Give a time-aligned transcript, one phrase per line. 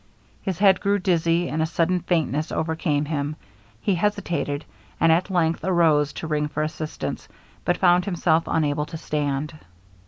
[0.41, 3.35] His head grew dizzy, and a sudden faintness overcame him;
[3.79, 4.65] he hesitated,
[4.99, 7.27] and at length arose to ring for assistance,
[7.63, 9.59] but found himself unable to stand.